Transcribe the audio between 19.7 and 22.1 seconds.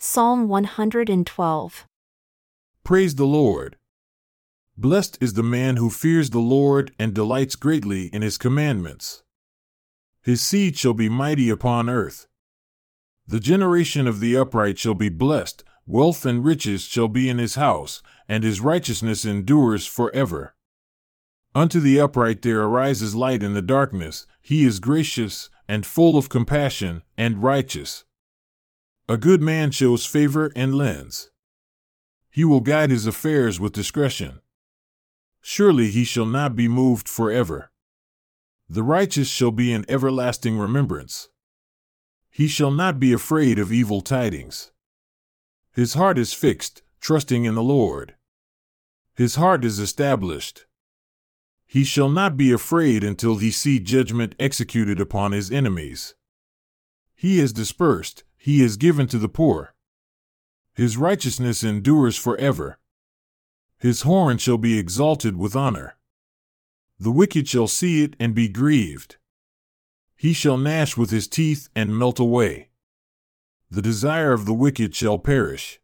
forever. Unto the